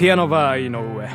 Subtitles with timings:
[0.00, 1.10] ピアノバー井上。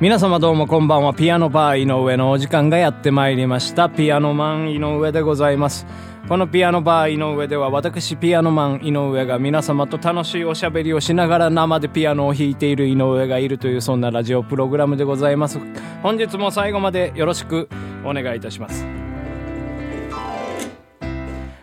[0.00, 1.12] 皆様どうもこんばんは。
[1.12, 3.90] ピアノバー井上のお時間がやってまいりました。
[3.90, 5.84] ピアノマン井上でございます。
[6.30, 15.58] このピアノバー井上では私ピアノマン井上が皆様と楽しいおしゃべりをしながら生でピアノを弾いている井上がいるというそんなラジオプログラムでございます。
[16.02, 17.68] 本日も最後までよろしく
[18.02, 18.99] お願いいたします。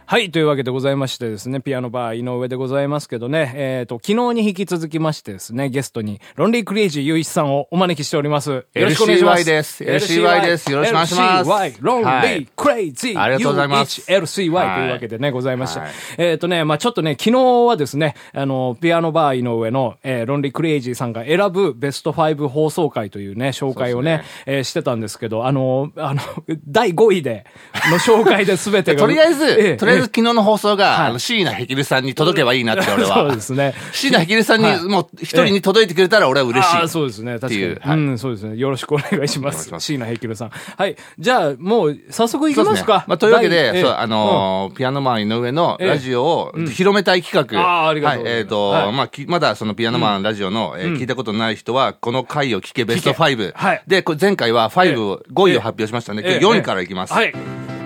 [0.10, 0.32] はい。
[0.32, 8.52] というわけでございましてですね、ピアノバー井上でございますけどね、えっ、ー、と、昨日に引き続きましてですね、ゲストに、ロンリークレイジーゆういちさんをお招きしております。
[8.52, 9.42] よろしくお願いします。
[9.42, 9.84] LCY です。
[9.84, 10.72] LCY です。
[10.72, 11.50] よろしくお願いします。
[11.50, 14.02] LCY、ロンリークレイジー、ありがとうございます。
[14.10, 15.82] LCY というわけでね、ございまして。
[16.18, 26.22] えっ、ー、とね、まあちょっとね、昨日はですね、あの、ピアノバー井上の、えー、ロンリークレイジーさんが選ぶベスト5放送回というね、紹介をね、ねえー、してたんですけど、あの、あの、
[26.66, 27.44] 第5位で、
[27.92, 29.02] の紹介で全てが。
[29.04, 33.14] とりあえず、えとりあえず昨日の放送が、はい、あの、椎名ヘキルさんに届けばいいなって俺は。
[33.16, 33.74] そうですね。
[33.92, 36.78] 椎名ヘキルさんに、もう一人に届いてくれたら俺は嬉しい。
[36.78, 37.40] あそうですね。
[37.40, 37.76] 確かに。
[37.76, 38.58] はい、うん、そうですね。
[38.58, 39.72] よろしくお願いします。
[39.80, 40.50] 椎名ヘキルさん。
[40.50, 40.96] はい。
[41.20, 43.06] じゃあ、もう、早速いきますか。
[43.08, 47.60] まあ、というわけで、そう、あのピアノマン井上のラジオを広めたい企画。
[47.60, 48.28] ああ、ありがとう。
[48.28, 53.54] えっと、まあ、まだそのピアノマンラジオの、え聞いたことない人は、この回を聞けベスト5。
[53.54, 53.84] はい。
[53.88, 56.22] で、前回は5、5位を発表しましたね。
[56.42, 57.14] 4位からいきます。
[57.14, 57.34] はい。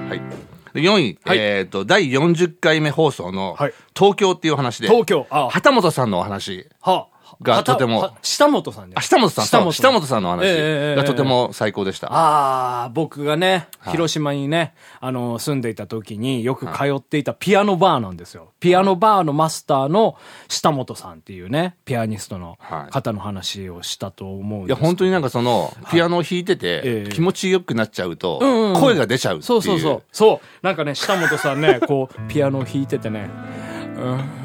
[0.10, 0.41] はい。
[0.74, 3.58] 4位、はい、えっ、ー、と、第40回目放送の、
[3.96, 5.50] 東京っていう話で、東京、ああ。
[5.50, 6.68] 旗本さんのお話。
[6.82, 7.11] はあ
[7.42, 8.12] がとても。
[8.22, 8.96] 下本さんね。
[8.98, 9.46] あ、下本さん。
[9.46, 12.08] 下本下本さんの話がとても最高でした。
[12.12, 18.52] ああ、僕がね、広島にね、あの、住んでいた時によく通っていたピアノバーなんですよ。
[18.60, 20.16] ピアノバーのマスターの
[20.48, 22.58] 下本さんっていうね、ピアニストの
[22.90, 28.40] 方の話をしたと思うんです、いや、本当になんかその、ピアノを弾いてて、気持ちよくなっちゃうと、
[28.80, 29.46] 声が出ちゃうっていう。
[29.46, 30.04] そうそうそう。
[30.12, 30.66] そう。
[30.66, 33.30] なんかね、下本さんね、こう、ピアノを弾いててね、
[33.98, 34.41] うん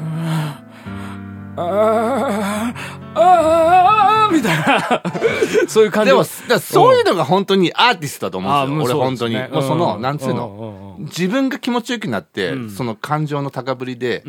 [1.57, 2.73] あ
[3.15, 5.03] あ、ああ、みたいな、
[5.67, 6.11] そういう感じ。
[6.11, 8.97] でも、そういうのが本当にアーティストだと思うんですよ。
[8.99, 9.35] 俺本当に。
[9.35, 14.23] もうその、なんつうの、自分が気持ちよくなって、その感情の高ぶりで、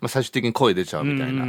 [0.00, 1.44] まあ最終的に声出ちゃうみたいな。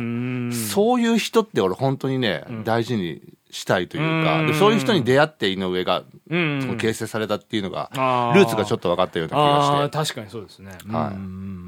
[0.55, 3.21] そういう人って俺本当にね、大事に
[3.53, 7.91] したいというか、でそういう人に出会って井上が、その形成されたっていうのが、
[8.35, 9.97] ルーツがちょっと分かったような気がして。
[9.97, 10.71] 確かにそうですね。
[10.89, 11.13] は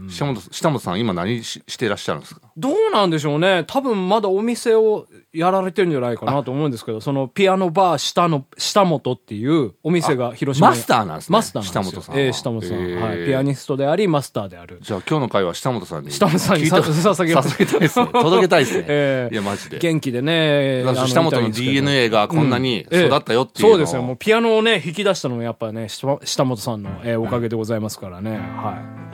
[0.08, 0.12] い。
[0.12, 2.42] 下本、下本さん今何ししていらっしゃるんですか？
[2.58, 3.64] どうなんでしょうね。
[3.68, 10.76] 多分まだお店をやられてるんじゃないかなと思うんですけど、そのピアノバー下の、下本っていうお店が広島に。
[10.76, 11.34] マスターなんですね。
[11.34, 12.18] マスター下本さん。
[12.18, 12.78] ええー、下本さん。
[12.78, 13.26] はい。
[13.26, 14.80] ピアニストであり、マスターである。
[14.82, 16.12] じゃあ今日の会は下本さんに。
[16.12, 18.08] 下本さんに捧げ捧げたいですね。
[18.14, 18.86] 届けたいですね。
[18.88, 19.80] ええー、いや、マジで。
[19.80, 20.84] 元気でね。
[21.08, 24.02] 下本の DNA がこんなに育ったよっていう、そうですよ。
[24.02, 28.32] もうピアノをね、引き出したのもやっぱね、下本さんの、えー、おかげでございますからね。
[28.32, 29.05] はい。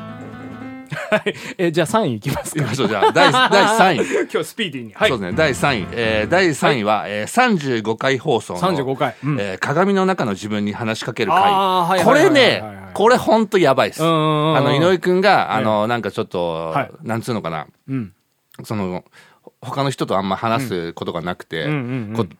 [0.96, 1.34] はい。
[1.57, 2.74] えじゃあ3位いきますか。
[2.74, 4.29] じゃあ、第、 第3位。
[4.31, 4.94] 今日スピーディーに。
[4.94, 5.09] はい。
[5.09, 5.38] そうですね。
[5.38, 5.88] 第3位。
[5.91, 8.59] えー、第3位は、はい、えー、35回放送の。
[8.59, 9.16] 35回。
[9.24, 11.41] うん、えー、鏡の中の自分に話しかける回。
[11.46, 12.63] あこれね、
[12.94, 14.03] これほんとやばいです。
[14.03, 17.68] あの、井上くんが、あの、なんかちょっと、はい、なんつうのかな。
[17.88, 18.13] うん。
[18.63, 19.03] その、
[19.62, 21.68] 他の人とあんま話すことがなくて、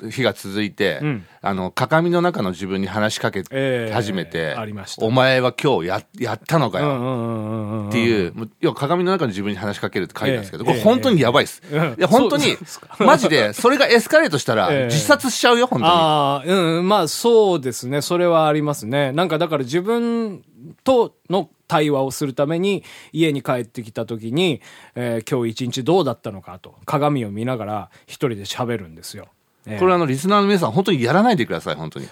[0.10, 3.44] 日が続いて、うん、あの、鏡の中の自分に話しかけ
[3.92, 7.88] 始めて、えー、お前は今日ややったのかよ。
[7.90, 11.62] っていう、要は鏡の中の自分に話しかけるって書いてあるんですけど、これ本当にやばいっす。
[11.72, 12.58] えー、いや、本当に、
[13.00, 15.92] マジで、それがエスカレートしたら自殺しちゃうよ、本当に。
[15.92, 18.02] ああ、うん、まあそうですね。
[18.02, 19.12] それはありますね。
[19.12, 20.44] なんかだから自分
[20.84, 22.84] との対話をするために
[23.14, 24.60] 家に帰ってきた時に、
[24.94, 29.30] えー、今日一日どうだったのかと鏡を見ながら一人で喋るんですよ。
[29.80, 32.08] これあの、リスナーの皆さん、本当にやらないでください、本当に。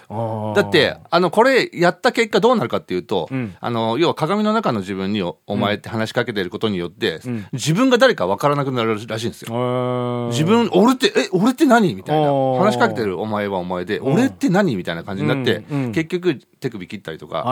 [0.54, 10.28] だって、あの、これ、やった結果どうなるかっていうと、うん、あの、要は鏡の中の自分にお、お前って話しかけてることによって、うん、自分が誰か分からなくなるらしいんですよ。
[10.30, 11.92] 自分、俺って、え、俺って何？
[11.96, 12.30] みたいな。
[12.30, 14.76] 話しかけてるお前はお前で、俺って何？
[14.76, 17.44] みたいな感じになって、結局、手首切ったりとか、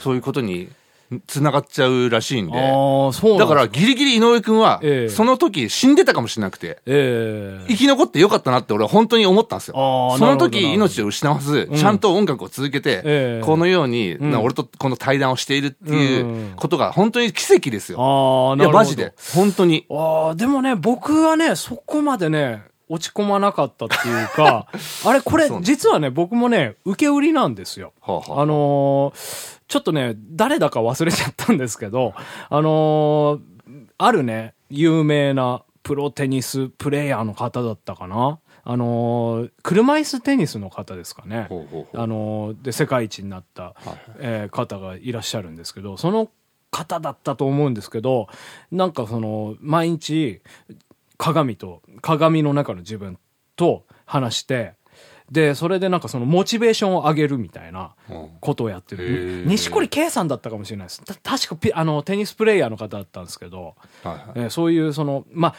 [0.00, 0.68] そういうことに
[1.26, 2.58] 繋がっちゃうらしいんで。
[3.12, 9.74] そうだからギリギリ井上くんは、その時死んでたかもしれなくて、えー、生き残ってよかったなって俺は本当に思ったんですよ。
[10.18, 16.20] その時命を失わず、ちゃんと音楽を続けて、うん、このように、うん、俺とこの対談をしているってい
[16.50, 18.54] うことが本当に奇跡ですよ。
[18.58, 19.12] いや、マジで。
[19.34, 19.86] 本当に。
[19.90, 24.66] ああ、でもね、僕はね、そこまでね、落ち込まなかったっていうか、
[25.04, 27.92] あれこれ実はね、僕もね、受け売りなんですよ。
[28.00, 32.14] はあはあ、あのー、ちょっとね、誰だか忘れちゃったんですけど、
[32.50, 33.40] あのー、
[33.98, 38.38] あるね、有名なプロテニスプレイヤーの方だったかな。
[38.66, 41.46] あのー、車椅子テニスの方ですかね。
[41.50, 43.74] ほうほうほうあのー、で、世界一になった、はい、
[44.18, 46.30] えー、方がいらっしゃるんですけど、その
[46.70, 48.26] 方だったと思うんですけど、
[48.72, 50.40] なんかその、毎日、
[51.18, 53.18] 鏡と、鏡の中の自分
[53.56, 54.74] と話して、
[55.30, 57.94] で、それでなんかそのモチベーションを上げるみたいな
[58.40, 59.44] ことをやってる。
[59.46, 61.02] 錦織圭さんだったかもしれないです。
[61.22, 65.54] 確かピあのテニスプレイヤーの方だったんですけど、はいはい、そういうその、まあ、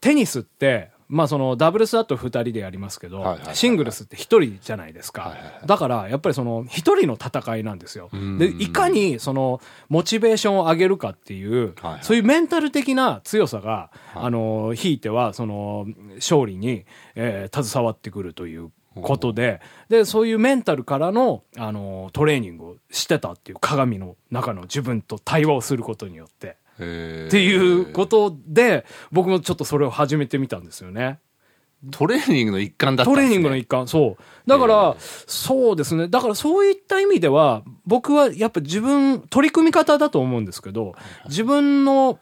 [0.00, 5.34] テニスって、まあそのダブルスだと2人でやりますけど、シングルスって1人じゃないですか。
[5.64, 8.10] だからやっぱりその1人の戦いなんですよ。
[8.38, 16.84] で、いかにそのモチベーションを上げるかっていう、そういうメンタル的な強さが、あの、ひいてはその勝利に、
[17.14, 18.70] えー、携わってくるという
[19.00, 26.56] ことで、で、そういうメンタルからの、あの、トレーニングをしてたっていう鏡の中の自分と対話をすることによって。
[26.78, 31.18] っていうことで、僕もちょっとそれを始めてみたんですよね。
[31.92, 34.48] トレーニングの一環だったんです、ね、トレーニングの一環、そう。
[34.48, 36.08] だから、そうですね。
[36.08, 40.94] だからそういった意味では、僕はやっぱ自分、取り組み方だと思うんですけど、
[41.26, 42.18] 自分の、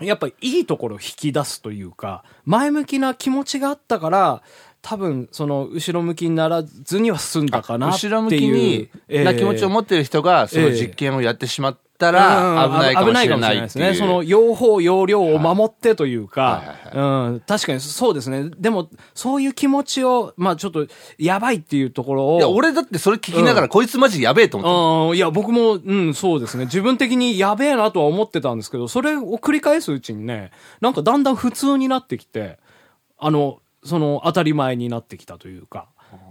[0.00, 4.42] やっぱいいところを引き出すというか、前向きな気持ちがあったから、
[4.88, 8.12] 多分、その、後ろ向きにならずには済んだかなっていう。
[8.12, 13.94] 後ろ向きに、な気持ちを持ってる人が、その実験をやってしまったら、危ないかもしれないですね。
[13.94, 18.48] その、用法、用量を守ってというか、うん、確かにそうですね。
[18.56, 20.86] でも、そういう気持ちを、まあちょっと、
[21.18, 22.38] やばいっていうところを。
[22.38, 25.16] いや、俺だってそれ聞きながら、こいつマジやべえと思って。
[25.16, 26.66] いや、僕も、うん、そうですね。
[26.66, 32.60] 自分的にやべえなとは思ってたんですけど、それを繰り返すうちにね、なんかだんだん普通になってきて、
[33.18, 35.88] あの、その当たり前になってきたというか、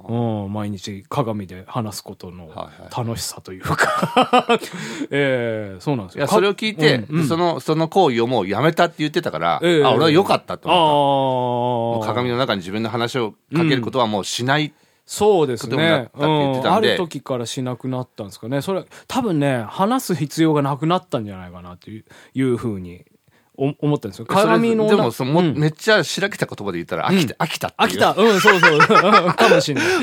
[0.07, 2.51] うん、毎日鏡で話すことの
[2.95, 4.47] 楽しさというか
[5.09, 6.19] えー、そうなんですよ。
[6.19, 12.07] いや、それを聞いて、うんうん、その、その行為をもうやめたって言ってたから、えー、あ、俺は良かったと思った。
[12.13, 14.73] 鏡の中に自分の話をかけることはもうしない、
[15.05, 16.09] そうですね。
[16.15, 18.61] うん、ある時からしなくなったんですかね。
[18.61, 23.14] それ、多分ね、話す必要がなくなったんじゃないかなといういうふうにお
[23.57, 24.25] 思ったんですよ。
[24.25, 24.87] 鏡の。
[24.87, 28.11] でもその、うん、めっちゃしらけた言葉で言ったら、飽きた、飽きた飽きた。
[28.11, 28.79] うん、そうそう。
[29.33, 29.85] かもしれない。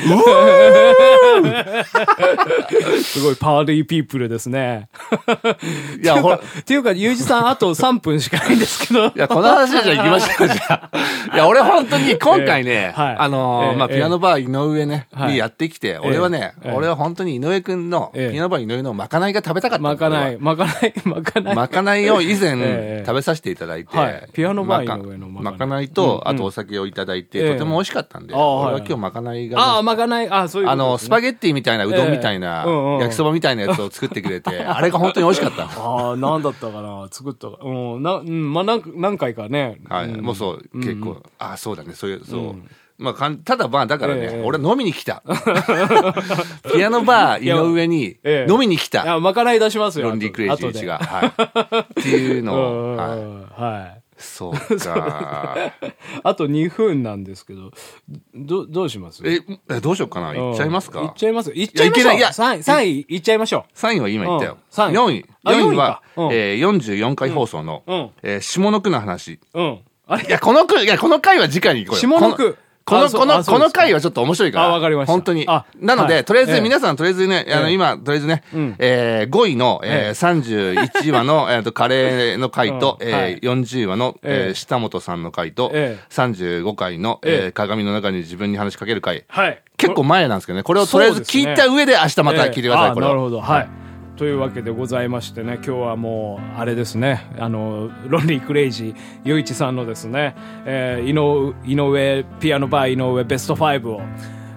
[3.02, 4.88] すごいパーリーピープルですね。
[6.02, 6.36] いや、ほら。
[6.36, 9.06] っていうか、ゆうじさんあと3分しかないんですけど。
[9.06, 11.32] いや、この話じゃ行きましょう、じゃあ。
[11.34, 19.82] いや、俺本当に今回ね、あのまあ、ピアノバー井上ね、にやってきて、俺はね、俺は本当に井上くんの、ピアノバー井上のまかないが食べたかった。
[19.82, 21.54] まかない、まかない、まかない。
[21.54, 32.64] まかないを以前食べさせてていただいて、はい、ピアノバーの上のまかないと、あとお酒をいただいて、とても美味しかったんで、俺は今日まかないが、ああ、まかない、あそういうあの、スパゲッティみたいな、うどんみたいな、
[33.00, 35.64] 焼きそばみたいなやつを作ってくれて、 あれが本当に美味しかった。
[35.64, 37.58] ああ、なんだったかな、作ったか。
[37.62, 39.80] うん、な、うん、まあ、何、何回かね。
[39.88, 42.54] はい、もうそう、結構、ああ、そうだね、そういう、そう。
[42.98, 45.22] まあ、かんただまあ、だからね、えー、俺飲みに来た。
[46.72, 48.16] ピアノバー井上に
[48.48, 49.02] 飲みに来た。
[49.02, 50.08] いや、まかない出しますよ。
[50.10, 50.98] ロンリー・クレイジーチが。
[50.98, 52.00] はい。
[52.00, 53.62] っていうのを、はい。
[53.62, 55.56] はいそうか。
[56.22, 57.72] あと2分なんですけど、
[58.34, 59.22] ど、どうします？
[59.26, 59.40] え、
[59.80, 60.34] どうしようかな？
[60.34, 61.02] いっちゃいますか？
[61.02, 62.14] いっちゃいますいっちゃいましょう。
[62.14, 63.76] いや、3位、3位いっちゃいましょう。
[63.78, 64.58] 3位は今言ったよ。
[64.78, 65.26] うん、4位。
[65.44, 69.40] 4位は、えー、44回放送の、え下の句の話。
[69.54, 69.78] うん。
[70.06, 70.24] あれ？
[70.24, 72.08] いや、この句、いや、この回は次回に行こうよ。
[72.18, 72.52] 下の句。
[72.52, 72.58] こ
[72.90, 74.64] の、この、この回はちょっと面白いから。
[74.66, 75.12] あ、わかりました。
[75.12, 75.44] 本当に。
[75.48, 78.42] あ、なので、とりあえず皆さん、とりあえずね、あの、今、とりあえずね、
[78.78, 85.70] え5位の、え31話の、えっと、カレーの回と、 え40話の、え下本さんの回と、
[86.10, 89.24] 35回の、え鏡の中に自分に話しかける回。
[89.28, 89.62] はい。
[89.76, 93.06] 結構前なんですけどね、これをとりあえず聞いた上で明日また聞いてください、これ。
[93.06, 93.40] なるほど。
[93.40, 93.81] はい。
[94.22, 104.00] というわけでございましてね今日はもうあれですねあのロンリー・クレイジー余一さんのですね、えー、井上ピアノバー井上ベスト5を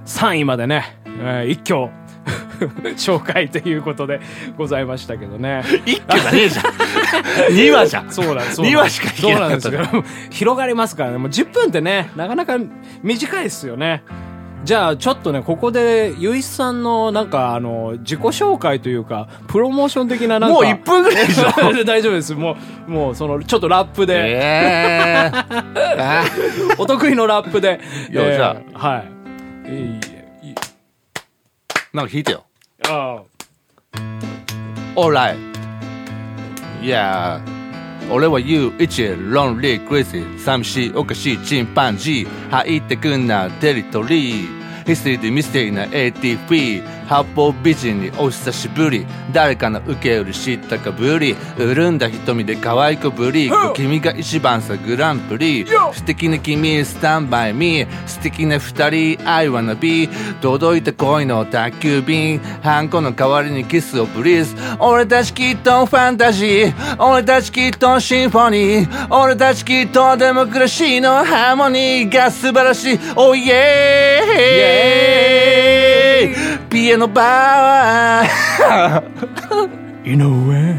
[0.06, 1.92] 3位までね、えー、一挙
[2.96, 4.20] 紹介ということで
[4.56, 5.64] ございましたけどね。
[5.86, 6.66] 一挙じゃねえじゃん。
[7.54, 8.12] 2話じゃん。
[8.12, 8.62] そうなんです。
[8.62, 9.62] 2話しか聞けなかった。
[9.62, 11.18] そうなんですけど、広がりますからね。
[11.18, 12.58] もう10分ってね、なかなか
[13.04, 14.04] 短いですよね。
[14.66, 22.34] じゃあちょっとねここでゆいさんのなんかあの自己紹介というかプロモーション的ななんかもう1分ぐらいでしょ大丈夫です。
[22.34, 22.58] も
[22.88, 27.80] うもうそのちょっとラップで、えー、 お得意のラップで。
[28.12, 28.88] いや、えー、じゃあ。
[28.88, 29.06] はい。
[29.68, 30.56] えー、
[31.94, 32.44] なんか弾いてよ。
[32.90, 35.38] ああ Alright
[36.82, 37.55] Yeah
[38.12, 49.06] 俺は You 一ロンリークレイジー寂しいおかしいチンパンジー入ってくんなテリトリーヒステリーでミステリーな ATP 八方美人にお久しぶり。
[49.32, 51.36] 誰かの受け売り知ったかぶり。
[51.58, 53.52] 潤んだ瞳で可愛くぶり。
[53.74, 55.66] 君が一番さグランプリ。
[55.94, 60.10] 素敵な君スタンバイミー素敵な二人 I wanna be
[60.42, 62.40] 届いた恋の宅急便。
[62.62, 64.56] ハンコの代わりにキスをプリーズ。
[64.80, 66.74] 俺たちきっとファンタジー。
[67.04, 69.16] 俺たちきっとシンフォニー。
[69.16, 73.00] 俺たちきっとデモクラシーのハーモニーが素晴らしい。
[73.16, 73.36] Oh
[76.75, 80.75] yeah ピアノバー井上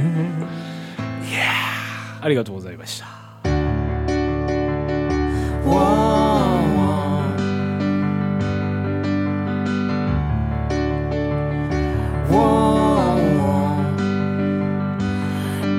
[2.22, 3.08] ありがとうございました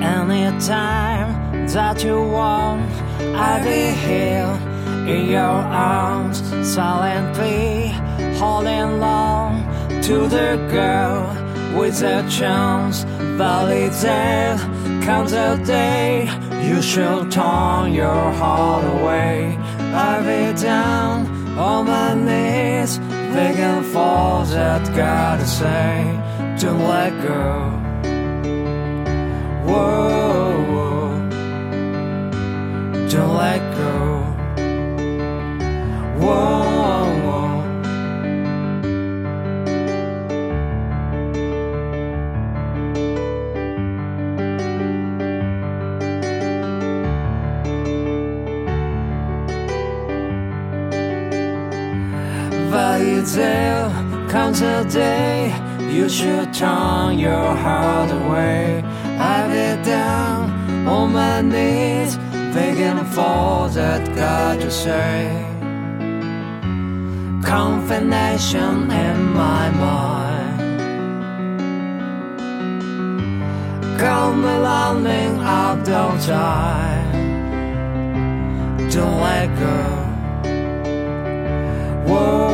[0.05, 2.89] Anytime that you want,
[3.35, 4.57] I'll be here
[5.07, 7.89] in your arms, silently
[8.39, 9.36] holding on
[10.08, 11.22] to the girl
[11.78, 13.04] with a chance.
[14.02, 16.30] There comes a day
[16.66, 19.54] you should turn your heart away.
[20.02, 21.26] I'll be down
[21.58, 22.96] on my knees,
[23.34, 26.04] begging for that God to say,
[26.58, 27.44] don't let go.
[29.68, 31.18] Whoa.
[33.10, 33.87] don't let go.
[53.36, 55.52] But comes a day
[55.92, 58.82] you should turn your heart away.
[59.18, 60.50] I'll be down
[60.88, 62.16] on my knees,
[62.54, 65.44] begging for that God to say.
[67.44, 70.60] Confirmation in my mind.
[74.00, 77.12] Come landing out of time.
[78.90, 79.98] Don't let go.
[82.10, 82.47] Whoa.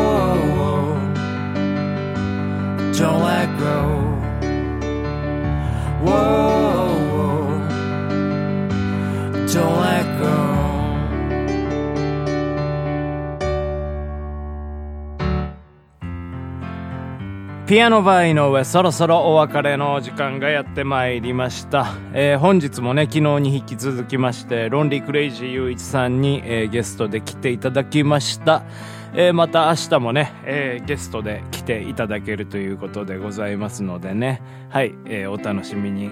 [9.54, 10.54] Don't let go.
[17.66, 28.64] ピアノバイの上そろそろお別れの時間がやってまいりました、えー本日もね昨日に引き続きましてロンリークレイジーゆういちさんに、えーゲストで来ていただきました、
[29.16, 34.42] えーまた明日もね、えーゲストで来ていただけるということでございますのでね。
[34.70, 36.10] はい、えーお楽しみに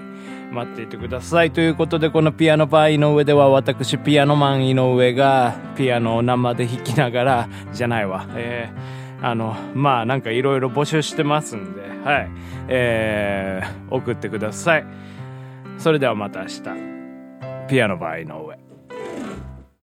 [0.51, 1.51] 待っていてください。
[1.51, 8.25] ということでこのピアノバー井上では私ピアノマン井上がピアノを生で弾きながらじゃないわ。
[8.35, 12.29] えーあのまあなんかいろいろ募集してますんではい
[12.67, 14.85] えー送ってください。
[15.77, 16.61] それではまた明日。
[17.67, 18.52] ピアノバー井上。